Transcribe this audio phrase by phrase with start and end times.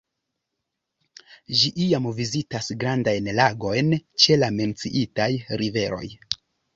[1.57, 3.93] Ĝi iam vizitas grandajn lagojn
[4.23, 5.29] ĉe la menciitaj
[5.63, 6.09] riveroj.